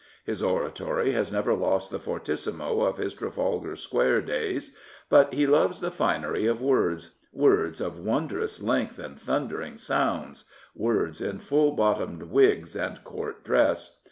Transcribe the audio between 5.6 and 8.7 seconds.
the finery of words— words of" wondrous